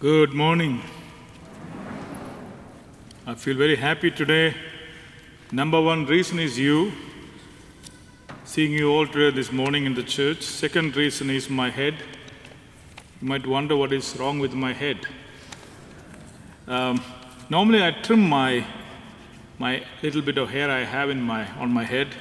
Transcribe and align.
Good 0.00 0.32
morning. 0.32 0.80
I 3.26 3.34
feel 3.34 3.56
very 3.56 3.74
happy 3.74 4.12
today. 4.12 4.54
Number 5.50 5.80
one 5.80 6.06
reason 6.06 6.38
is 6.38 6.56
you, 6.56 6.92
seeing 8.44 8.70
you 8.70 8.92
all 8.92 9.08
today 9.08 9.34
this 9.34 9.50
morning 9.50 9.86
in 9.86 9.94
the 9.94 10.04
church. 10.04 10.42
Second 10.42 10.96
reason 10.96 11.30
is 11.30 11.50
my 11.50 11.70
head. 11.70 11.94
You 13.20 13.26
might 13.26 13.44
wonder 13.44 13.76
what 13.76 13.92
is 13.92 14.16
wrong 14.16 14.38
with 14.38 14.54
my 14.54 14.72
head. 14.72 14.98
Um, 16.68 17.02
normally, 17.50 17.82
I 17.84 17.90
trim 17.90 18.20
my 18.20 18.64
my 19.58 19.82
little 20.00 20.22
bit 20.22 20.38
of 20.38 20.50
hair 20.50 20.70
I 20.70 20.84
have 20.84 21.10
in 21.10 21.20
my 21.20 21.50
on 21.56 21.72
my 21.72 21.82
head. 21.82 22.14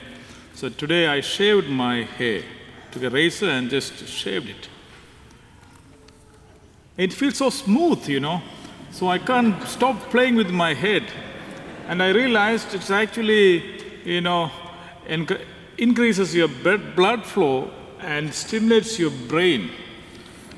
So 0.56 0.70
today 0.70 1.06
I 1.06 1.22
shaved 1.22 1.70
my 1.70 2.06
hair, 2.06 2.42
took 2.90 3.04
a 3.04 3.12
razor 3.12 3.52
and 3.52 3.70
just 3.70 4.08
shaved 4.08 4.50
it. 4.50 4.68
It 6.98 7.14
feels 7.14 7.38
so 7.38 7.52
smooth, 7.52 8.08
you 8.08 8.20
know. 8.20 8.42
So 8.92 9.08
I 9.08 9.20
can't 9.20 9.62
stop 9.68 10.10
playing 10.10 10.36
with 10.36 10.50
my 10.50 10.74
head. 10.74 11.04
And 11.88 12.02
I 12.02 12.10
realized 12.10 12.74
it's 12.74 12.90
actually, 12.90 13.64
you 14.04 14.22
know, 14.22 14.52
increases 15.78 16.34
your 16.36 16.48
blood 16.48 16.96
blood 16.96 17.26
flow 17.26 17.72
and 18.00 18.34
stimulates 18.34 18.98
your 18.98 19.12
brain. 19.12 19.70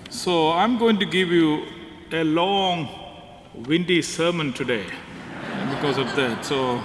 So 0.10 0.52
I'm 0.52 0.78
going 0.78 0.98
to 1.00 1.06
give 1.06 1.30
you 1.30 1.66
a 2.12 2.24
long, 2.24 2.88
windy 3.54 4.02
sermon 4.02 4.54
today 4.54 4.86
because 5.72 5.98
of 5.98 6.16
that. 6.16 6.46
So 6.46 6.82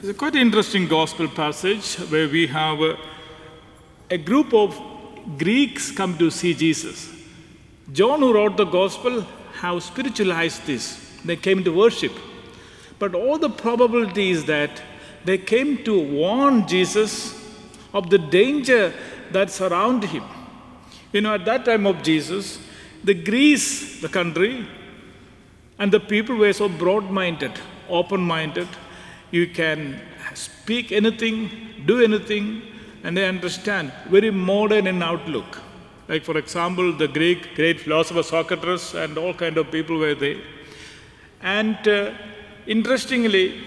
it's 0.00 0.08
a 0.08 0.14
quite 0.14 0.34
interesting 0.34 0.88
gospel 0.88 1.28
passage 1.28 1.94
where 2.10 2.28
we 2.28 2.46
have 2.48 2.80
a, 2.80 2.98
a 4.10 4.18
group 4.18 4.52
of 4.52 4.78
Greeks 5.38 5.90
come 5.90 6.18
to 6.18 6.30
see 6.30 6.52
Jesus. 6.52 7.19
John, 7.92 8.20
who 8.20 8.32
wrote 8.32 8.56
the 8.56 8.64
gospel, 8.64 9.26
have 9.60 9.82
spiritualized 9.82 10.66
this. 10.66 11.20
They 11.24 11.36
came 11.36 11.64
to 11.64 11.72
worship. 11.72 12.12
But 12.98 13.14
all 13.14 13.38
the 13.38 13.50
probability 13.50 14.30
is 14.30 14.44
that 14.44 14.82
they 15.24 15.38
came 15.38 15.84
to 15.84 15.98
warn 15.98 16.66
Jesus 16.66 17.36
of 17.92 18.10
the 18.10 18.18
danger 18.18 18.92
that 19.32 19.50
surround 19.50 20.04
him. 20.04 20.24
You 21.12 21.20
know, 21.22 21.34
at 21.34 21.44
that 21.44 21.64
time 21.64 21.86
of 21.86 22.02
Jesus, 22.02 22.58
the 23.02 23.14
Greece, 23.14 24.00
the 24.00 24.08
country, 24.08 24.66
and 25.78 25.90
the 25.90 26.00
people 26.00 26.36
were 26.36 26.52
so 26.52 26.68
broad 26.68 27.10
minded, 27.10 27.52
open 27.88 28.20
minded. 28.20 28.68
You 29.30 29.48
can 29.48 30.00
speak 30.34 30.92
anything, 30.92 31.50
do 31.86 32.00
anything, 32.02 32.62
and 33.02 33.16
they 33.16 33.26
understand. 33.26 33.92
Very 34.08 34.30
modern 34.30 34.86
in 34.86 35.02
outlook. 35.02 35.58
Like, 36.10 36.24
for 36.24 36.36
example, 36.38 36.92
the 36.92 37.06
Greek 37.06 37.54
great 37.54 37.78
philosopher 37.78 38.24
Socrates 38.24 38.94
and 38.94 39.16
all 39.16 39.32
kind 39.32 39.56
of 39.56 39.70
people 39.70 39.96
were 39.96 40.16
there. 40.16 40.38
And 41.40 41.86
uh, 41.86 42.10
interestingly, 42.66 43.62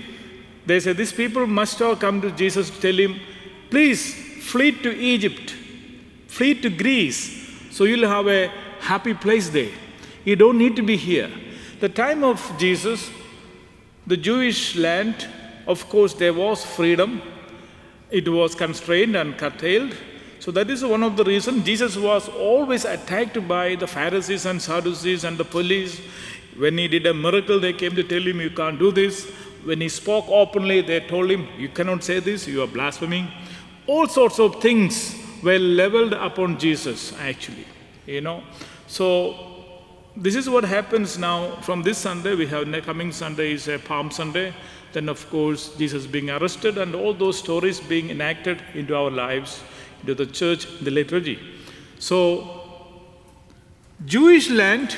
they 0.66 0.82
say 0.82 0.92
these 0.92 1.14
people 1.14 1.48
must 1.48 1.80
have 1.80 2.00
come 2.00 2.20
to 2.20 2.32
Jesus 2.32 2.70
to 2.70 2.82
tell 2.82 3.00
him, 3.00 3.18
please 3.70 4.14
flee 4.44 4.74
to 4.74 4.94
Egypt, 4.94 5.56
flee 6.28 6.54
to 6.56 6.70
Greece, 6.70 7.48
so 7.72 7.86
you'll 7.86 8.10
have 8.10 8.28
a 8.28 8.52
happy 8.82 9.14
place 9.14 9.48
there. 9.48 9.72
You 10.26 10.36
don't 10.36 10.58
need 10.58 10.76
to 10.76 10.84
be 10.84 10.98
here. 10.98 11.32
The 11.80 11.88
time 11.88 12.26
of 12.26 12.38
Jesus, 12.58 13.10
the 14.06 14.18
Jewish 14.18 14.76
land, 14.76 15.30
of 15.66 15.88
course, 15.88 16.14
there 16.14 16.34
was 16.34 16.66
freedom. 16.66 17.22
It 18.12 18.28
was 18.28 18.54
constrained 18.54 19.16
and 19.16 19.38
curtailed. 19.38 19.96
So 20.44 20.52
that 20.52 20.70
is 20.70 20.84
one 20.84 21.04
of 21.04 21.16
the 21.16 21.24
reasons 21.24 21.64
Jesus 21.66 21.96
was 21.96 22.28
always 22.28 22.84
attacked 22.84 23.48
by 23.48 23.76
the 23.76 23.88
Pharisees 23.88 24.46
and 24.46 24.62
Sadducees 24.62 25.24
and 25.24 25.38
the 25.38 25.46
police. 25.46 26.02
When 26.58 26.78
he 26.78 26.90
did 26.90 27.06
a 27.06 27.14
miracle, 27.14 27.62
they 27.62 27.72
came 27.72 27.96
to 27.96 28.04
tell 28.04 28.22
him, 28.22 28.42
You 28.42 28.50
can't 28.50 28.78
do 28.78 28.92
this. 28.92 29.24
When 29.64 29.80
he 29.80 29.88
spoke 29.88 30.26
openly, 30.28 30.82
they 30.82 31.00
told 31.00 31.32
him, 31.32 31.48
You 31.58 31.70
cannot 31.70 32.04
say 32.04 32.20
this, 32.20 32.46
you 32.46 32.62
are 32.62 32.68
blaspheming. 32.68 33.32
All 33.88 34.06
sorts 34.06 34.38
of 34.38 34.62
things 34.62 35.16
were 35.42 35.58
leveled 35.58 36.12
upon 36.12 36.60
Jesus, 36.60 37.14
actually. 37.20 37.66
You 38.06 38.20
know. 38.20 38.44
So 38.88 39.38
this 40.18 40.36
is 40.36 40.50
what 40.50 40.66
happens 40.66 41.18
now 41.18 41.56
from 41.62 41.84
this 41.84 41.98
Sunday. 41.98 42.36
We 42.36 42.48
have 42.48 42.70
coming 42.84 43.14
Sunday 43.14 43.54
is 43.54 43.70
a 43.70 43.80
Palm 43.80 44.12
Sunday. 44.12 44.54
Then, 44.92 45.08
of 45.08 45.26
course, 45.30 45.74
Jesus 45.78 46.06
being 46.06 46.30
arrested 46.30 46.78
and 46.78 46.96
all 46.96 47.14
those 47.14 47.40
stories 47.40 47.80
being 47.80 48.10
enacted 48.10 48.62
into 48.74 48.94
our 48.94 49.10
lives 49.10 49.64
into 50.04 50.16
the 50.16 50.26
church, 50.32 50.68
the 50.82 50.92
liturgy. 50.92 51.40
So, 51.98 52.62
Jewish 54.06 54.50
land 54.50 54.96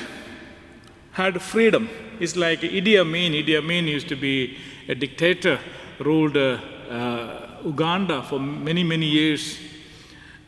had 1.12 1.40
freedom. 1.40 1.88
It's 2.18 2.36
like 2.36 2.60
Idi 2.60 2.98
Amin. 3.00 3.32
Idi 3.32 3.56
Amin 3.56 3.86
used 3.86 4.08
to 4.08 4.16
be 4.16 4.58
a 4.88 4.94
dictator, 4.94 5.60
ruled 6.00 6.36
uh, 6.36 6.58
uh, 6.90 7.58
Uganda 7.64 8.22
for 8.22 8.40
many, 8.40 8.82
many 8.82 9.06
years. 9.06 9.58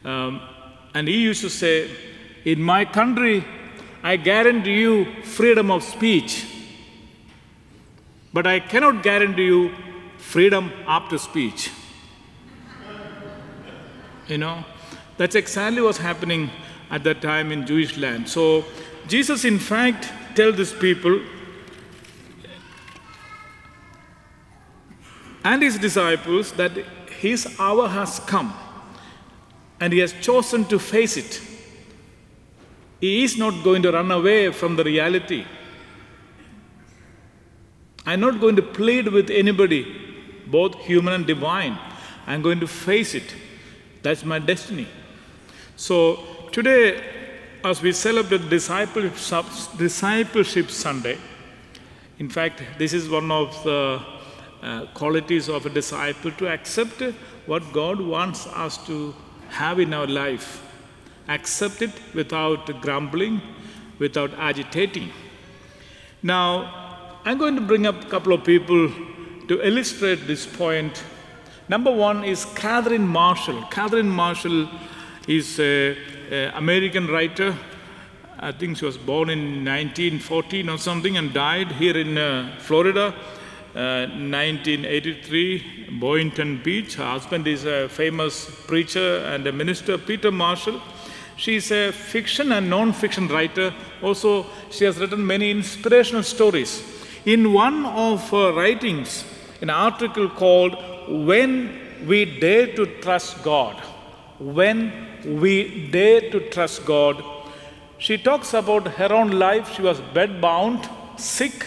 Um, 0.05 0.41
and 0.95 1.07
he 1.07 1.21
used 1.23 1.43
to 1.43 1.51
say, 1.51 1.89
In 2.45 2.61
my 2.61 2.85
country, 2.85 3.45
I 4.03 4.17
guarantee 4.17 4.81
you 4.81 5.23
freedom 5.23 5.71
of 5.71 5.85
speech, 5.85 6.47
but 8.33 8.47
I 8.47 8.61
cannot 8.61 9.03
guarantee 9.03 9.45
you 9.45 9.73
freedom 10.19 10.73
after 10.87 11.19
speech. 11.19 11.71
You 14.29 14.39
know, 14.39 14.65
that's 15.17 15.35
exactly 15.35 15.81
what's 15.81 15.99
happening 15.99 16.51
at 16.91 17.03
that 17.05 17.23
time 17.23 17.51
in 17.51 17.67
Jewish 17.67 17.97
land. 17.97 18.29
So 18.29 18.65
Jesus, 19.07 19.45
in 19.45 19.59
fact, 19.59 20.11
tell 20.35 20.53
these 20.53 20.73
people 20.73 21.21
and 25.45 25.63
his 25.63 25.79
disciples 25.79 26.53
that 26.53 26.73
his 27.19 27.57
hour 27.59 27.89
has 27.89 28.21
come 28.21 28.53
and 29.81 29.93
he 29.93 29.99
has 30.01 30.13
chosen 30.13 30.65
to 30.67 30.79
face 30.79 31.17
it. 31.17 31.41
He 33.01 33.25
is 33.25 33.39
not 33.39 33.65
going 33.65 33.83
to 33.83 33.93
run 33.93 34.11
away 34.11 34.53
from 34.53 34.77
the 34.77 34.85
reality. 34.85 35.47
I'm 38.05 38.21
not 38.21 38.41
going 38.41 38.57
to 38.57 38.63
plead 38.63 39.09
with 39.09 39.31
anybody, 39.31 39.87
both 40.47 40.75
human 40.81 41.15
and 41.15 41.27
divine. 41.27 41.79
I'm 42.27 42.43
going 42.43 42.61
to 42.61 42.67
face 42.67 43.15
it. 43.15 43.35
That's 44.03 44.25
my 44.25 44.39
destiny. 44.39 44.87
So 45.77 46.21
today, 46.53 47.03
as 47.65 47.83
we 47.83 47.93
celebrate 47.93 48.49
discipleship, 48.49 49.45
discipleship 49.77 50.71
Sunday, 50.71 51.19
in 52.19 52.29
fact, 52.29 52.63
this 52.79 52.93
is 52.93 53.09
one 53.09 53.31
of 53.31 53.63
the 53.65 54.01
uh, 54.63 54.87
qualities 54.95 55.49
of 55.49 55.67
a 55.67 55.71
disciple 55.71 56.33
to 56.33 56.49
accept 56.49 57.01
what 57.47 57.73
God 57.73 58.01
wants 58.01 58.47
us 58.49 58.77
to 58.87 59.15
have 59.51 59.79
in 59.79 59.95
our 59.95 60.07
life. 60.07 60.65
Accept 61.29 61.83
it 61.83 61.93
without 62.15 62.81
grumbling, 62.81 63.41
without 63.99 64.33
agitating. 64.37 65.11
Now, 66.23 67.21
I'm 67.25 67.39
going 67.39 67.55
to 67.55 67.61
bring 67.61 67.87
up 67.87 68.03
a 68.03 68.09
couple 68.09 68.33
of 68.33 68.45
people 68.45 68.91
to 69.49 69.63
illustrate 69.63 70.27
this 70.27 70.47
point 70.47 71.05
Number 71.71 71.93
one 71.93 72.25
is 72.25 72.47
Catherine 72.55 73.07
Marshall. 73.07 73.63
Catherine 73.71 74.09
Marshall 74.09 74.71
is 75.27 75.59
an 75.59 75.97
American 76.55 77.09
writer. 77.09 77.55
I 78.39 78.53
think 78.53 78.79
she 78.79 78.87
was 78.87 78.97
born 78.97 79.29
in 79.29 79.67
1914 79.67 80.71
or 80.71 80.79
something 80.79 81.19
and 81.19 81.35
died 81.35 81.73
here 81.73 81.95
in 81.95 82.17
uh, 82.17 82.57
Florida. 82.59 83.15
Uh, 83.77 84.09
1983, 84.09 85.89
Boynton 86.01 86.63
Beach. 86.63 86.95
Her 86.95 87.05
husband 87.05 87.47
is 87.47 87.67
a 87.67 87.87
famous 87.91 88.47
preacher 88.67 89.19
and 89.27 89.47
a 89.47 89.53
minister, 89.53 89.99
Peter 89.99 90.33
Marshall. 90.33 90.81
She 91.37 91.57
is 91.57 91.71
a 91.71 91.93
fiction 91.93 92.53
and 92.53 92.71
non 92.71 92.95
fiction 92.95 93.29
writer. 93.29 93.75
Also, 94.01 94.47
she 94.71 94.87
has 94.87 94.97
written 94.99 95.27
many 95.27 95.51
inspirational 95.51 96.23
stories. 96.23 96.83
In 97.27 97.53
one 97.53 97.85
of 97.85 98.31
her 98.31 98.55
writings, 98.55 99.23
an 99.61 99.71
article 99.71 100.29
called 100.29 100.77
when 101.09 101.81
we 102.07 102.25
dare 102.39 102.75
to 102.77 102.87
trust 103.01 103.43
God, 103.43 103.77
when 104.39 104.93
we 105.25 105.89
dare 105.91 106.31
to 106.31 106.49
trust 106.51 106.85
God, 106.85 107.23
she 107.99 108.17
talks 108.17 108.55
about 108.55 108.87
her 108.87 109.13
own 109.13 109.33
life. 109.33 109.75
She 109.75 109.83
was 109.83 110.01
bedbound, 110.01 110.89
sick, 111.19 111.67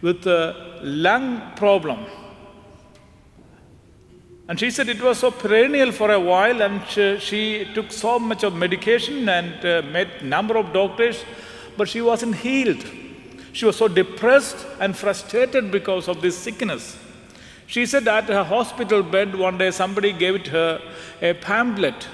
with 0.00 0.24
a 0.26 0.80
lung 0.82 1.42
problem. 1.56 2.06
And 4.48 4.58
she 4.58 4.70
said 4.70 4.88
it 4.88 5.02
was 5.02 5.18
so 5.18 5.30
perennial 5.30 5.92
for 5.92 6.10
a 6.10 6.20
while, 6.20 6.62
and 6.62 6.80
she, 6.86 7.18
she 7.18 7.68
took 7.74 7.90
so 7.90 8.18
much 8.18 8.44
of 8.44 8.54
medication 8.54 9.28
and 9.28 9.64
uh, 9.64 9.82
met 9.90 10.24
number 10.24 10.56
of 10.56 10.72
doctors, 10.72 11.24
but 11.76 11.88
she 11.88 12.00
wasn't 12.00 12.36
healed. 12.36 12.82
She 13.52 13.66
was 13.66 13.76
so 13.76 13.88
depressed 13.88 14.64
and 14.80 14.96
frustrated 14.96 15.70
because 15.70 16.08
of 16.08 16.22
this 16.22 16.38
sickness. 16.38 16.96
She 17.68 17.84
said 17.84 18.08
at 18.08 18.28
her 18.28 18.44
hospital 18.44 19.02
bed 19.02 19.34
one 19.34 19.58
day 19.58 19.70
somebody 19.70 20.12
gave 20.12 20.46
her 20.46 20.80
a 21.20 21.34
pamphlet 21.34 22.08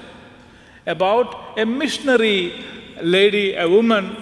about 0.85 1.57
a 1.57 1.65
missionary 1.65 2.53
lady, 3.01 3.55
a 3.55 3.67
woman 3.69 4.17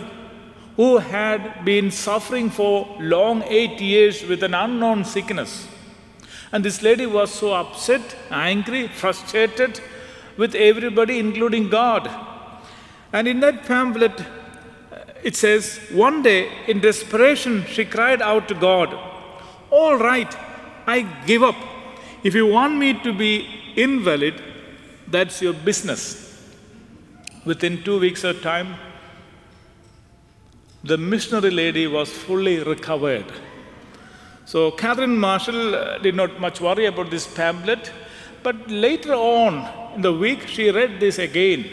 who 0.76 1.00
had 1.00 1.66
been 1.66 1.90
suffering 1.90 2.52
for 2.52 2.88
long 3.00 3.42
eight 3.48 3.82
years 3.82 4.24
with 4.24 4.44
an 4.44 4.54
unknown 4.54 5.06
sickness. 5.06 5.68
And 6.52 6.64
this 6.64 6.84
lady 6.84 7.08
was 7.08 7.34
so 7.34 7.54
upset, 7.54 8.16
angry, 8.30 8.88
frustrated 8.88 9.82
with 10.38 10.54
everybody, 10.54 11.18
including 11.18 11.68
God. 11.68 12.12
And 13.12 13.28
in 13.28 13.40
that 13.40 13.66
pamphlet, 13.66 14.22
uh, 14.22 14.98
it 15.24 15.36
says, 15.36 15.80
One 15.92 16.22
day, 16.22 16.52
in 16.68 16.80
desperation, 16.80 17.66
she 17.66 17.86
cried 17.86 18.22
out 18.22 18.48
to 18.50 18.54
God, 18.54 18.94
All 19.72 19.98
right, 19.98 20.32
I 20.86 21.02
give 21.26 21.44
up. 21.44 21.56
If 22.24 22.36
you 22.36 22.48
want 22.48 22.78
me 22.78 22.94
to 23.04 23.14
be 23.14 23.48
invalid, 23.76 24.42
that's 25.08 25.42
your 25.42 25.54
business. 25.54 26.22
Within 27.46 27.84
two 27.84 28.00
weeks 28.00 28.24
of 28.24 28.42
time, 28.42 28.76
the 30.84 30.98
missionary 30.98 31.52
lady 31.52 31.88
was 31.88 32.10
fully 32.12 32.60
recovered. 32.60 33.26
So 34.46 34.72
Catherine 34.72 35.18
Marshall 35.18 35.76
uh, 35.76 35.98
did 36.00 36.16
not 36.16 36.40
much 36.40 36.60
worry 36.60 36.86
about 36.86 37.10
this 37.10 37.26
pamphlet, 37.26 37.92
but 38.44 38.70
later 38.70 39.14
on 39.14 39.96
in 39.96 40.02
the 40.02 40.12
week 40.12 40.48
she 40.48 40.70
read 40.70 41.00
this 41.00 41.20
again. 41.20 41.70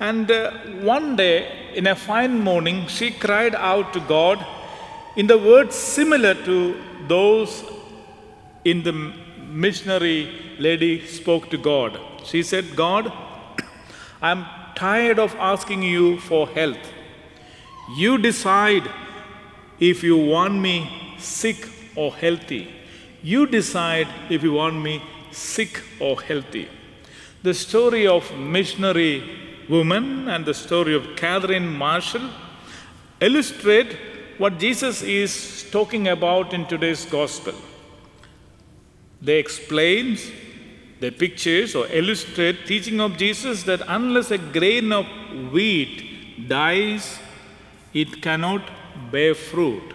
And 0.00 0.30
uh, 0.30 0.52
one 0.80 1.16
day, 1.16 1.72
in 1.74 1.86
a 1.86 1.96
fine 1.96 2.38
morning, 2.38 2.86
she 2.86 3.10
cried 3.10 3.54
out 3.54 3.92
to 3.92 4.00
God 4.00 4.44
in 5.16 5.26
the 5.26 5.36
words 5.36 5.74
similar 5.74 6.34
to 6.34 6.80
those 7.08 7.64
in 8.70 8.82
the 8.82 8.92
missionary 8.92 10.20
lady 10.58 11.06
spoke 11.06 11.50
to 11.50 11.58
God. 11.58 11.98
She 12.24 12.42
said, 12.42 12.76
God, 12.76 13.12
I'm 14.20 14.44
tired 14.74 15.18
of 15.18 15.34
asking 15.36 15.82
you 15.82 16.20
for 16.20 16.48
health. 16.48 16.92
You 17.96 18.18
decide 18.18 18.88
if 19.80 20.02
you 20.02 20.16
want 20.16 20.54
me 20.54 21.16
sick 21.18 21.68
or 21.96 22.14
healthy. 22.14 22.68
You 23.22 23.46
decide 23.46 24.08
if 24.28 24.42
you 24.42 24.52
want 24.52 24.76
me 24.76 25.02
sick 25.30 25.82
or 26.00 26.20
healthy. 26.20 26.68
The 27.42 27.54
story 27.54 28.06
of 28.06 28.36
missionary 28.36 29.22
woman 29.68 30.28
and 30.28 30.44
the 30.44 30.54
story 30.54 30.94
of 30.94 31.16
Catherine 31.16 31.68
Marshall 31.68 32.28
illustrate 33.20 33.96
what 34.38 34.58
Jesus 34.58 35.02
is 35.02 35.66
talking 35.70 36.08
about 36.08 36.52
in 36.52 36.66
today's 36.66 37.04
gospel. 37.04 37.54
They 39.20 39.38
explain, 39.38 40.18
they 41.00 41.10
pictures 41.10 41.74
or 41.74 41.86
illustrate 41.88 42.66
teaching 42.66 43.00
of 43.00 43.16
Jesus 43.16 43.64
that 43.64 43.82
unless 43.86 44.30
a 44.30 44.38
grain 44.38 44.92
of 44.92 45.06
wheat 45.52 46.48
dies, 46.48 47.18
it 47.92 48.22
cannot 48.22 48.62
bear 49.10 49.34
fruit. 49.34 49.94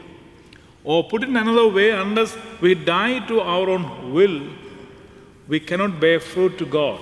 Or 0.84 1.08
put 1.08 1.24
in 1.24 1.38
another 1.38 1.68
way, 1.68 1.92
unless 1.92 2.36
we 2.60 2.76
die 2.76 3.26
to 3.28 3.40
our 3.40 3.70
own 3.70 4.14
will, 4.14 4.50
we 5.48 5.60
cannot 5.60 6.00
bear 6.00 6.20
fruit 6.20 6.58
to 6.58 6.66
God. 6.66 7.00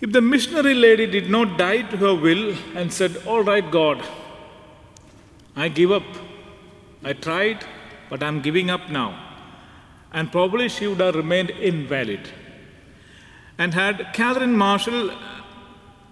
If 0.00 0.12
the 0.12 0.20
missionary 0.20 0.74
lady 0.74 1.06
did 1.06 1.30
not 1.30 1.56
die 1.58 1.82
to 1.82 1.96
her 1.96 2.14
will 2.14 2.54
and 2.74 2.92
said, 2.92 3.16
All 3.26 3.42
right, 3.42 3.68
God, 3.68 4.04
I 5.56 5.68
give 5.68 5.90
up. 5.90 6.04
I 7.02 7.12
tried, 7.12 7.64
but 8.10 8.22
I'm 8.22 8.40
giving 8.40 8.70
up 8.70 8.90
now. 8.90 9.23
And 10.14 10.32
probably 10.32 10.70
she 10.70 10.86
would 10.86 11.00
have 11.00 11.16
remained 11.16 11.50
invalid. 11.50 12.30
And 13.58 13.74
had 13.74 14.14
Catherine 14.14 14.56
Marshall 14.56 15.10
uh, 15.10 15.16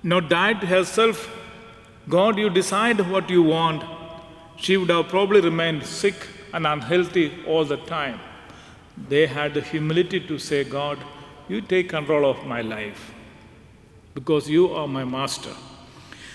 not 0.03 0.29
died 0.29 0.65
herself, 0.65 1.31
God, 2.09 2.37
you 2.37 2.51
decide 2.51 3.01
what 3.09 3.31
you 3.31 3.43
want, 3.43 3.85
she 4.57 4.77
would 4.77 4.91
have 4.91 5.09
probably 5.09 5.41
remained 5.41 5.87
sick 5.87 6.29
and 6.53 6.67
unhealthy 6.67 7.33
all 7.47 7.65
the 7.65 7.79
time. 7.79 8.21
They 9.09 9.27
had 9.27 9.55
the 9.55 9.63
humility 9.63 10.21
to 10.21 10.39
say, 10.39 10.65
God, 10.65 10.99
you 11.49 11.61
take 11.61 11.89
control 11.89 12.29
of 12.29 12.45
my 12.45 12.61
life 12.61 13.15
because 14.15 14.49
you 14.51 14.73
are 14.73 14.87
my 14.87 15.05
master. 15.05 15.55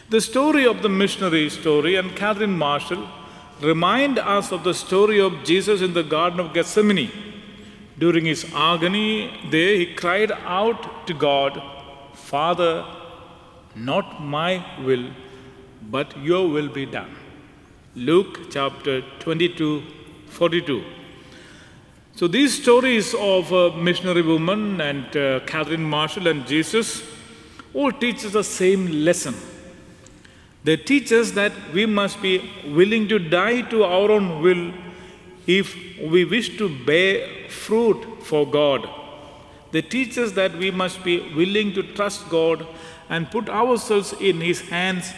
The 0.09 0.21
story 0.21 0.65
of 0.65 0.81
the 0.81 0.89
missionary 0.89 1.49
story 1.49 1.95
and 1.95 2.15
Catherine 2.15 2.57
Marshall 2.57 3.07
remind 3.61 4.19
us 4.19 4.51
of 4.51 4.63
the 4.63 4.73
story 4.73 5.19
of 5.19 5.43
Jesus 5.43 5.81
in 5.81 5.93
the 5.93 6.03
Garden 6.03 6.39
of 6.39 6.53
Gethsemane. 6.53 7.26
During 7.99 8.25
his 8.25 8.45
agony 8.53 9.31
there, 9.49 9.75
he 9.75 9.93
cried 9.93 10.31
out 10.31 11.07
to 11.07 11.13
God, 11.13 11.61
Father, 12.13 12.85
not 13.75 14.21
my 14.21 14.63
will, 14.83 15.09
but 15.89 16.15
your 16.17 16.47
will 16.47 16.69
be 16.69 16.85
done. 16.85 17.15
Luke 17.95 18.51
chapter 18.51 19.01
22, 19.19 19.81
42. 20.27 20.83
So 22.15 22.27
these 22.27 22.61
stories 22.61 23.13
of 23.15 23.51
a 23.51 23.75
missionary 23.77 24.21
woman 24.21 24.81
and 24.81 25.17
uh, 25.17 25.39
Catherine 25.41 25.83
Marshall 25.83 26.27
and 26.27 26.45
Jesus 26.45 27.03
all 27.73 27.91
teach 27.91 28.25
us 28.25 28.33
the 28.33 28.43
same 28.43 28.87
lesson. 29.05 29.35
They 30.63 30.77
teach 30.77 31.11
us 31.11 31.31
that 31.31 31.51
we 31.73 31.85
must 31.85 32.21
be 32.21 32.51
willing 32.65 33.07
to 33.07 33.19
die 33.19 33.61
to 33.73 33.83
our 33.83 34.11
own 34.11 34.41
will 34.41 34.73
if 35.47 35.75
we 36.01 36.25
wish 36.25 36.57
to 36.57 36.69
bear 36.85 37.49
fruit 37.49 38.23
for 38.23 38.45
God. 38.45 38.87
They 39.71 39.81
teach 39.81 40.17
us 40.17 40.33
that 40.33 40.53
we 40.57 40.71
must 40.71 41.03
be 41.03 41.19
willing 41.33 41.73
to 41.73 41.83
trust 41.83 42.29
God 42.29 42.67
and 43.09 43.31
put 43.31 43.49
ourselves 43.49 44.13
in 44.19 44.41
His 44.41 44.61
hands 44.61 45.11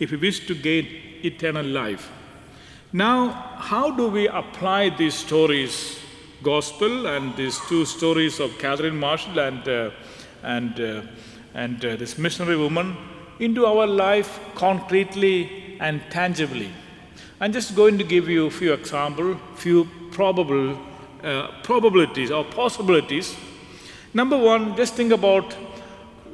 if 0.00 0.10
we 0.10 0.16
wish 0.16 0.46
to 0.46 0.54
gain 0.54 0.88
eternal 1.22 1.64
life. 1.64 2.10
Now, 2.92 3.28
how 3.58 3.90
do 3.90 4.08
we 4.08 4.28
apply 4.28 4.90
these 4.90 5.14
stories, 5.14 5.98
gospel 6.42 7.06
and 7.06 7.36
these 7.36 7.60
two 7.68 7.84
stories 7.84 8.40
of 8.40 8.58
Catherine 8.58 8.98
Marshall 8.98 9.38
and, 9.38 9.68
uh, 9.68 9.90
and, 10.42 10.80
uh, 10.80 11.02
and 11.54 11.84
uh, 11.84 11.96
this 11.96 12.16
missionary 12.16 12.56
woman, 12.56 12.96
into 13.38 13.66
our 13.66 13.86
life 13.86 14.40
concretely 14.54 15.76
and 15.80 16.00
tangibly? 16.10 16.70
I'm 17.38 17.52
just 17.52 17.76
going 17.76 17.98
to 17.98 18.04
give 18.04 18.30
you 18.30 18.46
a 18.46 18.50
few 18.50 18.72
examples, 18.72 19.36
few 19.56 19.86
probable 20.10 20.78
uh, 21.22 21.48
probabilities 21.62 22.30
or 22.30 22.44
possibilities. 22.44 23.36
Number 24.14 24.38
one, 24.38 24.74
just 24.74 24.94
think 24.94 25.12
about 25.12 25.54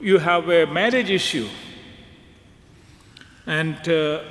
you 0.00 0.18
have 0.18 0.48
a 0.48 0.66
marriage 0.66 1.10
issue 1.10 1.48
and, 3.46 3.88
uh, 3.88 4.22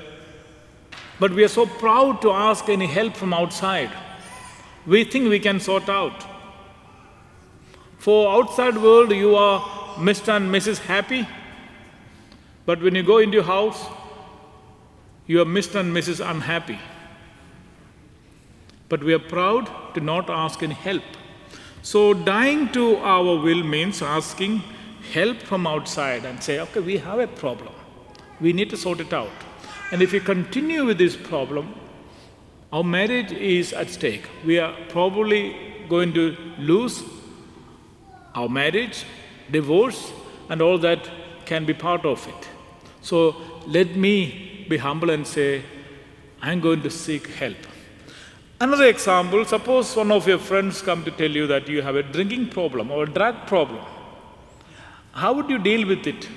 but 1.19 1.31
we 1.34 1.43
are 1.43 1.50
so 1.50 1.65
proud 1.65 2.22
to 2.22 2.31
ask 2.31 2.69
any 2.69 2.88
help 2.88 3.15
from 3.15 3.34
outside. 3.34 3.91
We 4.88 5.03
think 5.03 5.29
we 5.29 5.39
can 5.39 5.60
sort 5.60 5.89
out. 5.89 6.25
For 7.98 8.31
outside 8.31 8.77
world, 8.77 9.12
you 9.12 9.36
are 9.36 9.60
Mr. 9.98 10.38
and 10.38 10.50
Mrs. 10.50 10.79
Happy. 10.79 11.27
But 12.65 12.81
when 12.81 12.96
you 12.96 13.03
go 13.03 13.17
into 13.17 13.36
your 13.36 13.43
house, 13.43 13.86
you 15.28 15.42
are 15.42 15.46
Mr. 15.46 15.80
and 15.80 15.96
Mrs. 15.96 16.28
Unhappy. 16.28 16.80
But 18.90 19.04
we 19.04 19.13
are 19.13 19.20
proud 19.20 19.70
to 19.94 20.01
not 20.01 20.30
ask 20.30 20.62
any 20.63 20.74
help. 20.74 21.04
So 21.82 22.13
dying 22.13 22.72
to 22.74 22.98
our 22.98 23.38
will 23.42 23.63
means 23.63 24.01
asking 24.01 24.63
help 25.13 25.38
from 25.38 25.66
outside 25.66 26.25
and 26.25 26.42
say, 26.44 26.60
okay, 26.60 26.80
we 26.80 26.98
have 26.98 27.20
a 27.20 27.28
problem. 27.28 27.74
We 28.40 28.54
need 28.54 28.70
to 28.72 28.78
sort 28.78 29.00
it 29.00 29.13
out. 29.13 29.32
And 29.92 30.01
if 30.01 30.12
we 30.12 30.20
continue 30.20 30.86
with 30.86 30.98
this 30.98 31.16
problem, 31.16 31.75
our 32.72 32.84
marriage 32.84 33.32
is 33.32 33.74
at 33.74 33.90
stake. 33.90 34.30
We 34.46 34.60
are 34.60 34.75
probably 34.90 35.56
going 35.90 36.13
to 36.13 36.38
lose 36.58 37.04
our 38.34 38.48
marriage, 38.48 39.06
divorce, 39.50 40.12
and 40.50 40.62
all 40.62 40.78
that 40.78 41.10
can 41.46 41.66
be 41.66 41.74
part 41.74 42.06
of 42.06 42.25
it. 42.28 42.50
So 43.01 43.36
let 43.68 43.96
me 43.96 44.50
be 44.70 44.77
humble 44.77 45.10
and 45.10 45.25
say, 45.25 45.63
I'm 46.41 46.60
going 46.60 46.82
to 46.84 46.89
seek 46.89 47.27
help. 47.27 47.58
Another 48.60 48.86
example 48.86 49.44
suppose 49.46 49.96
one 49.96 50.12
of 50.12 50.27
your 50.27 50.38
friends 50.38 50.82
come 50.82 51.03
to 51.03 51.12
tell 51.12 51.32
you 51.32 51.48
that 51.48 51.68
you 51.68 51.82
have 51.82 51.96
a 51.96 52.03
drinking 52.03 52.50
problem 52.50 52.91
or 52.91 53.03
a 53.03 53.10
drug 53.10 53.48
problem. 53.48 53.84
How 55.13 55.34
would 55.34 55.50
you 55.50 55.58
deal 55.58 55.88
with 55.88 56.06
it? 56.08 56.30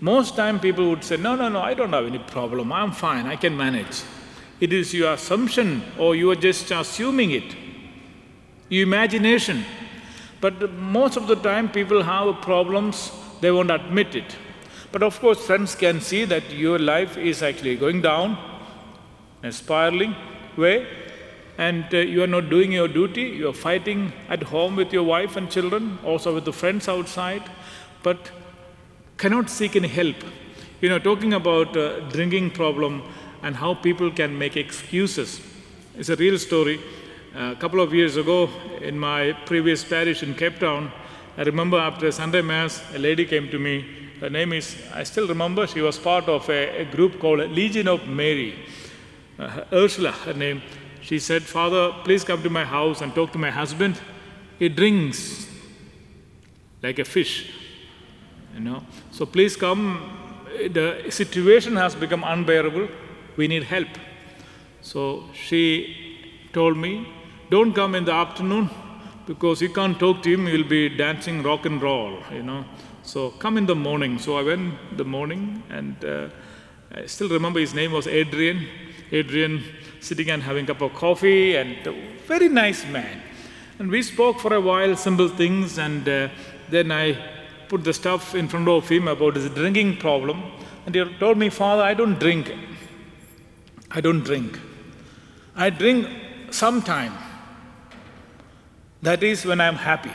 Most 0.00 0.36
time 0.36 0.60
people 0.60 0.88
would 0.90 1.02
say, 1.02 1.16
no, 1.16 1.34
no, 1.34 1.48
no, 1.48 1.60
I 1.60 1.74
don't 1.74 1.92
have 1.92 2.06
any 2.06 2.18
problem. 2.18 2.72
I'm 2.72 2.92
fine. 2.92 3.26
I 3.26 3.36
can 3.36 3.56
manage. 3.56 4.02
It 4.60 4.72
is 4.72 4.94
your 4.94 5.14
assumption 5.14 5.82
or 5.98 6.14
you 6.14 6.30
are 6.30 6.36
just 6.36 6.70
assuming 6.70 7.32
it. 7.32 7.56
Your 8.68 8.82
imagination. 8.84 9.64
But 10.40 10.72
most 10.72 11.16
of 11.16 11.26
the 11.26 11.36
time 11.36 11.70
people 11.70 12.02
have 12.02 12.40
problems, 12.40 13.10
they 13.40 13.50
won't 13.50 13.70
admit 13.70 14.14
it. 14.14 14.36
But 14.94 15.02
of 15.02 15.18
course, 15.18 15.44
friends 15.44 15.74
can 15.74 16.00
see 16.00 16.24
that 16.24 16.52
your 16.52 16.78
life 16.78 17.18
is 17.18 17.42
actually 17.42 17.74
going 17.74 18.00
down, 18.00 18.38
in 19.42 19.48
a 19.48 19.52
spiraling 19.52 20.14
way, 20.56 20.86
and 21.58 21.84
uh, 21.92 21.96
you 21.96 22.22
are 22.22 22.28
not 22.28 22.48
doing 22.48 22.70
your 22.70 22.86
duty. 22.86 23.22
You 23.22 23.48
are 23.48 23.52
fighting 23.52 24.12
at 24.28 24.44
home 24.44 24.76
with 24.76 24.92
your 24.92 25.02
wife 25.02 25.34
and 25.34 25.50
children, 25.50 25.98
also 26.04 26.32
with 26.32 26.44
the 26.44 26.52
friends 26.52 26.86
outside. 26.88 27.42
But 28.04 28.30
cannot 29.16 29.50
seek 29.50 29.74
any 29.74 29.88
help. 29.88 30.14
you 30.80 30.88
know, 30.88 31.00
talking 31.00 31.34
about 31.34 31.76
uh, 31.76 31.98
drinking 32.10 32.52
problem 32.52 33.02
and 33.42 33.56
how 33.56 33.74
people 33.74 34.12
can 34.12 34.38
make 34.38 34.56
excuses. 34.56 35.40
It's 35.98 36.08
a 36.08 36.14
real 36.14 36.38
story. 36.38 36.78
a 37.34 37.56
couple 37.56 37.80
of 37.80 37.92
years 37.92 38.16
ago, 38.16 38.48
in 38.80 38.96
my 38.96 39.32
previous 39.44 39.82
parish 39.82 40.22
in 40.22 40.34
Cape 40.34 40.60
Town, 40.60 40.92
I 41.36 41.42
remember 41.42 41.78
after 41.78 42.12
Sunday 42.12 42.42
Mass, 42.42 42.80
a 42.94 42.98
lady 42.98 43.24
came 43.24 43.48
to 43.50 43.58
me. 43.58 43.84
Her 44.20 44.30
name 44.30 44.52
is, 44.52 44.76
I 44.94 45.02
still 45.02 45.26
remember, 45.26 45.66
she 45.66 45.80
was 45.80 45.98
part 45.98 46.28
of 46.28 46.48
a, 46.48 46.82
a 46.82 46.84
group 46.84 47.18
called 47.18 47.40
Legion 47.50 47.88
of 47.88 48.06
Mary. 48.06 48.54
Uh, 49.36 49.64
Ursula, 49.72 50.12
her 50.12 50.32
name. 50.32 50.62
She 51.00 51.18
said, 51.18 51.42
Father, 51.42 51.92
please 52.04 52.22
come 52.22 52.40
to 52.44 52.50
my 52.50 52.64
house 52.64 53.00
and 53.00 53.12
talk 53.12 53.32
to 53.32 53.38
my 53.38 53.50
husband. 53.50 54.00
He 54.60 54.68
drinks 54.68 55.48
like 56.80 57.00
a 57.00 57.04
fish. 57.04 57.50
You 58.54 58.60
know. 58.60 58.84
So 59.10 59.26
please 59.26 59.56
come. 59.56 60.20
The 60.70 61.06
situation 61.10 61.74
has 61.74 61.96
become 61.96 62.22
unbearable. 62.22 62.86
We 63.36 63.48
need 63.48 63.64
help. 63.64 63.88
So 64.82 65.24
she 65.34 66.46
told 66.52 66.76
me, 66.76 67.08
don't 67.50 67.72
come 67.74 67.96
in 67.96 68.04
the 68.04 68.12
afternoon 68.12 68.70
because 69.26 69.62
you 69.62 69.70
can't 69.70 69.98
talk 69.98 70.22
to 70.22 70.32
him, 70.32 70.46
he'll 70.46 70.68
be 70.68 70.88
dancing 70.88 71.42
rock 71.42 71.66
and 71.66 71.80
roll, 71.82 72.18
you 72.32 72.42
know. 72.42 72.64
So 73.02 73.30
come 73.30 73.58
in 73.58 73.66
the 73.66 73.74
morning. 73.74 74.18
So 74.18 74.36
I 74.36 74.42
went 74.42 74.96
the 74.96 75.04
morning 75.04 75.62
and 75.70 76.04
uh, 76.04 76.28
I 76.92 77.06
still 77.06 77.28
remember 77.28 77.60
his 77.60 77.74
name 77.74 77.92
was 77.92 78.06
Adrian. 78.06 78.66
Adrian 79.12 79.62
sitting 80.00 80.30
and 80.30 80.42
having 80.42 80.64
a 80.64 80.68
cup 80.68 80.80
of 80.82 80.94
coffee 80.94 81.56
and 81.56 81.86
a 81.86 81.92
very 82.26 82.48
nice 82.48 82.86
man. 82.86 83.22
And 83.78 83.90
we 83.90 84.02
spoke 84.02 84.40
for 84.40 84.54
a 84.54 84.60
while, 84.60 84.96
simple 84.96 85.28
things, 85.28 85.78
and 85.78 86.08
uh, 86.08 86.28
then 86.70 86.92
I 86.92 87.18
put 87.68 87.82
the 87.82 87.92
stuff 87.92 88.34
in 88.34 88.48
front 88.48 88.68
of 88.68 88.88
him 88.88 89.08
about 89.08 89.36
his 89.36 89.48
drinking 89.50 89.96
problem. 89.96 90.42
And 90.86 90.94
he 90.94 91.04
told 91.18 91.38
me, 91.38 91.48
Father, 91.48 91.82
I 91.82 91.94
don't 91.94 92.18
drink. 92.18 92.52
I 93.90 94.00
don't 94.00 94.22
drink. 94.22 94.58
I 95.56 95.70
drink 95.70 96.08
sometime. 96.50 97.12
That 99.04 99.22
is 99.22 99.44
when 99.44 99.60
I'm 99.60 99.74
happy. 99.74 100.12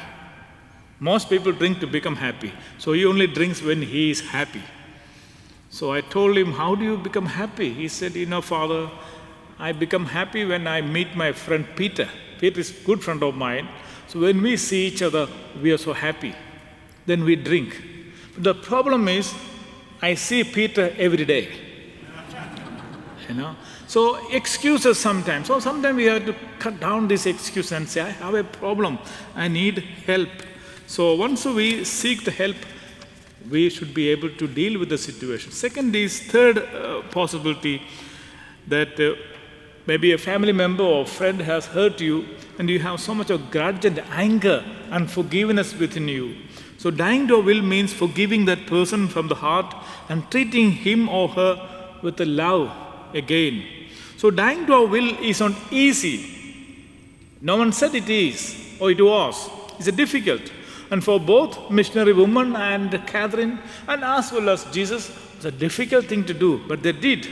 Most 1.00 1.30
people 1.30 1.52
drink 1.52 1.80
to 1.82 1.86
become 1.86 2.16
happy. 2.16 2.52
So 2.80 2.94
he 2.94 3.06
only 3.06 3.28
drinks 3.28 3.62
when 3.62 3.84
he 3.84 4.10
is 4.10 4.20
happy. 4.20 4.64
So 5.70 5.92
I 5.94 6.02
told 6.02 6.36
him, 6.36 6.54
How 6.54 6.74
do 6.74 6.84
you 6.84 6.98
become 6.98 7.28
happy? 7.28 7.72
He 7.72 7.88
said, 7.88 8.16
You 8.16 8.26
know, 8.26 8.42
Father, 8.42 8.90
I 9.60 9.74
become 9.74 10.06
happy 10.06 10.44
when 10.44 10.66
I 10.66 10.82
meet 10.82 11.16
my 11.16 11.32
friend 11.34 11.68
Peter. 11.76 12.10
Peter 12.40 12.60
is 12.62 12.72
a 12.72 12.84
good 12.84 13.04
friend 13.04 13.22
of 13.22 13.36
mine. 13.36 13.70
So 14.08 14.22
when 14.22 14.42
we 14.42 14.58
see 14.58 14.88
each 14.88 15.04
other, 15.04 15.28
we 15.62 15.72
are 15.72 15.78
so 15.78 15.94
happy. 15.94 16.34
Then 17.06 17.24
we 17.24 17.36
drink. 17.36 17.80
But 18.34 18.44
the 18.44 18.56
problem 18.56 19.08
is, 19.08 19.36
I 20.02 20.16
see 20.16 20.44
Peter 20.44 20.96
every 20.98 21.26
day. 21.26 21.69
You 23.30 23.36
know? 23.36 23.56
So 23.88 24.28
excuses 24.30 25.00
sometimes. 25.00 25.48
So 25.48 25.60
sometimes 25.60 25.96
we 25.96 26.06
have 26.06 26.26
to 26.26 26.36
cut 26.58 26.80
down 26.80 27.08
this 27.08 27.26
excuse 27.26 27.72
and 27.72 27.88
say, 27.88 28.02
I 28.02 28.10
have 28.10 28.34
a 28.34 28.44
problem. 28.44 28.98
I 29.36 29.48
need 29.48 29.80
help. 30.06 30.30
So 30.88 31.16
once 31.16 31.46
we 31.46 31.84
seek 31.86 32.26
the 32.26 32.32
help, 32.32 32.58
we 33.50 33.70
should 33.70 33.94
be 33.94 34.10
able 34.10 34.30
to 34.32 34.48
deal 34.48 34.80
with 34.80 34.90
the 34.90 34.98
situation. 34.98 35.52
Second 35.52 35.96
is 35.96 36.20
third 36.20 36.58
uh, 36.58 37.02
possibility 37.12 37.82
that 38.68 39.00
uh, 39.00 39.16
maybe 39.86 40.12
a 40.12 40.18
family 40.18 40.52
member 40.52 40.84
or 40.84 41.06
friend 41.06 41.40
has 41.42 41.68
hurt 41.68 42.02
you 42.02 42.26
and 42.58 42.70
you 42.70 42.80
have 42.80 43.00
so 43.00 43.14
much 43.14 43.30
of 43.30 43.50
grudge 43.50 43.86
and 43.86 44.00
anger 44.12 44.64
and 44.92 45.10
forgiveness 45.10 45.74
within 45.76 46.08
you. 46.08 46.36
So 46.78 46.92
dying 46.92 47.28
to 47.28 47.36
a 47.36 47.42
will 47.42 47.62
means 47.62 47.94
forgiving 47.94 48.46
that 48.46 48.68
person 48.68 49.08
from 49.08 49.28
the 49.28 49.36
heart 49.36 49.76
and 50.10 50.30
treating 50.32 50.72
him 50.72 51.10
or 51.10 51.30
her 51.30 51.98
with 52.02 52.20
a 52.22 52.26
love 52.26 52.72
again 53.14 53.64
so 54.20 54.30
dying 54.30 54.66
to 54.66 54.74
our 54.74 54.86
will 54.86 55.18
is 55.24 55.40
not 55.40 55.54
easy. 55.72 56.18
No 57.40 57.56
one 57.56 57.72
said 57.72 57.96
it 57.96 58.10
is 58.10 58.78
or 58.78 58.92
it 58.92 59.02
was. 59.02 59.50
It's 59.78 59.88
a 59.88 59.94
difficult. 59.94 60.42
And 60.92 61.02
for 61.02 61.22
both 61.22 61.72
missionary 61.72 62.12
woman 62.12 62.54
and 62.54 62.92
Catherine, 63.08 63.60
and 63.88 64.04
as 64.04 64.34
well 64.34 64.50
as 64.50 64.66
Jesus, 64.74 65.10
it's 65.38 65.46
a 65.46 65.52
difficult 65.52 66.08
thing 66.08 66.26
to 66.26 66.34
do, 66.34 66.62
but 66.68 66.84
they 66.84 66.92
did. 66.92 67.30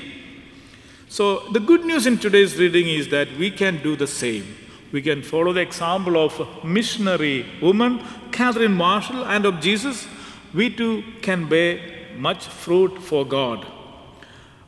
So 1.10 1.50
the 1.52 1.60
good 1.60 1.84
news 1.84 2.08
in 2.08 2.20
today's 2.20 2.58
reading 2.58 2.88
is 2.88 3.10
that 3.10 3.28
we 3.38 3.52
can 3.52 3.84
do 3.84 3.98
the 3.98 4.08
same. 4.08 4.46
We 4.94 5.02
can 5.02 5.22
follow 5.22 5.52
the 5.52 5.60
example 5.60 6.16
of 6.16 6.64
missionary 6.64 7.46
woman 7.62 8.02
Catherine 8.32 8.76
Marshall 8.76 9.26
and 9.26 9.46
of 9.46 9.60
Jesus. 9.60 10.08
We 10.54 10.70
too 10.70 11.04
can 11.22 11.50
bear 11.50 11.82
much 12.16 12.46
fruit 12.48 13.04
for 13.04 13.26
God. 13.26 13.68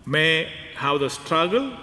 May 0.05 0.49
have 0.75 0.99
the 0.99 1.09
struggle 1.09 1.73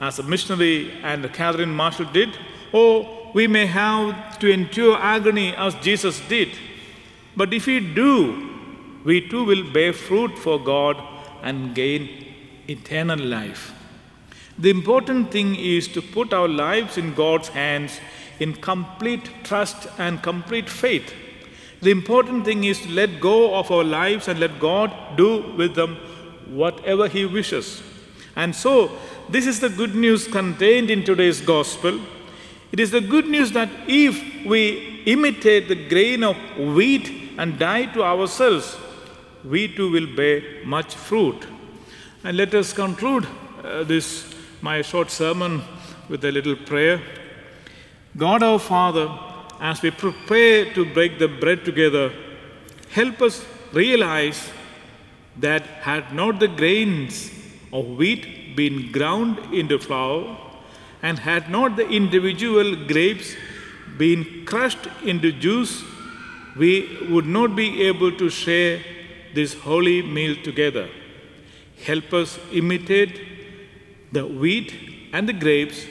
as 0.00 0.18
a 0.18 0.22
missionary 0.22 0.92
and 1.02 1.32
Catherine 1.32 1.74
Marshall 1.74 2.06
did, 2.12 2.36
or 2.72 3.30
we 3.34 3.46
may 3.46 3.66
have 3.66 4.38
to 4.40 4.50
endure 4.50 4.96
agony 4.98 5.54
as 5.56 5.74
Jesus 5.76 6.20
did. 6.28 6.50
But 7.36 7.54
if 7.54 7.66
we 7.66 7.80
do, 7.80 8.50
we 9.04 9.26
too 9.28 9.44
will 9.44 9.72
bear 9.72 9.92
fruit 9.92 10.38
for 10.38 10.62
God 10.62 10.96
and 11.42 11.74
gain 11.74 12.08
eternal 12.68 13.18
life. 13.18 13.74
The 14.58 14.70
important 14.70 15.30
thing 15.30 15.56
is 15.56 15.88
to 15.88 16.02
put 16.02 16.32
our 16.32 16.48
lives 16.48 16.98
in 16.98 17.14
God's 17.14 17.48
hands 17.48 18.00
in 18.38 18.54
complete 18.54 19.30
trust 19.44 19.88
and 19.98 20.22
complete 20.22 20.68
faith. 20.68 21.12
The 21.80 21.90
important 21.90 22.44
thing 22.44 22.64
is 22.64 22.80
to 22.80 22.88
let 22.90 23.20
go 23.20 23.54
of 23.54 23.70
our 23.70 23.84
lives 23.84 24.28
and 24.28 24.38
let 24.38 24.60
God 24.60 25.16
do 25.16 25.54
with 25.56 25.74
them 25.74 25.96
whatever 26.52 27.08
He 27.08 27.24
wishes. 27.24 27.82
And 28.36 28.54
so, 28.54 28.90
this 29.28 29.46
is 29.46 29.60
the 29.60 29.68
good 29.68 29.94
news 29.94 30.26
contained 30.26 30.90
in 30.90 31.04
today's 31.04 31.40
gospel. 31.40 32.00
It 32.72 32.80
is 32.80 32.90
the 32.90 33.00
good 33.00 33.26
news 33.26 33.52
that 33.52 33.68
if 33.86 34.46
we 34.46 35.02
imitate 35.06 35.68
the 35.68 35.88
grain 35.88 36.22
of 36.22 36.36
wheat 36.58 37.34
and 37.38 37.58
die 37.58 37.86
to 37.86 38.02
ourselves, 38.02 38.76
we 39.44 39.68
too 39.74 39.90
will 39.90 40.06
bear 40.14 40.64
much 40.64 40.94
fruit. 40.94 41.46
And 42.24 42.36
let 42.36 42.54
us 42.54 42.72
conclude 42.72 43.26
uh, 43.62 43.84
this, 43.84 44.32
my 44.60 44.82
short 44.82 45.10
sermon, 45.10 45.62
with 46.08 46.24
a 46.24 46.32
little 46.32 46.56
prayer. 46.56 47.00
God 48.16 48.42
our 48.42 48.58
Father, 48.58 49.10
as 49.60 49.82
we 49.82 49.90
prepare 49.90 50.72
to 50.74 50.84
break 50.84 51.18
the 51.18 51.28
bread 51.28 51.64
together, 51.64 52.12
help 52.90 53.22
us 53.22 53.44
realize 53.72 54.50
that 55.38 55.62
had 55.62 56.14
not 56.14 56.38
the 56.40 56.48
grains 56.48 57.30
of 57.72 57.86
wheat 57.86 58.54
been 58.56 58.92
ground 58.92 59.38
into 59.54 59.78
flour, 59.78 60.36
and 61.02 61.18
had 61.18 61.50
not 61.50 61.76
the 61.76 61.88
individual 61.88 62.76
grapes 62.86 63.34
been 63.98 64.44
crushed 64.46 64.86
into 65.04 65.32
juice, 65.32 65.82
we 66.56 67.06
would 67.10 67.26
not 67.26 67.56
be 67.56 67.82
able 67.82 68.12
to 68.12 68.28
share 68.28 68.80
this 69.34 69.54
holy 69.54 70.02
meal 70.02 70.36
together. 70.42 70.88
Help 71.84 72.12
us 72.12 72.38
imitate 72.52 73.20
the 74.12 74.26
wheat 74.26 74.74
and 75.12 75.28
the 75.28 75.32
grapes 75.32 75.86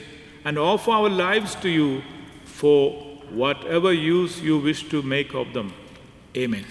and 0.46 0.58
offer 0.58 0.92
our 0.92 1.10
lives 1.10 1.56
to 1.56 1.70
you 1.70 2.02
for 2.46 2.92
whatever 3.30 3.92
use 3.92 4.40
you 4.42 4.58
wish 4.60 4.88
to 4.90 5.02
make 5.02 5.34
of 5.34 5.54
them. 5.54 5.74
Amen. 6.36 6.66